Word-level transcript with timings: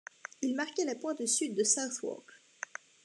Il 0.41 0.55
marquait 0.55 0.83
la 0.85 0.95
pointe 0.95 1.27
sud 1.27 1.53
de 1.53 1.63
Southwark. 1.63 2.25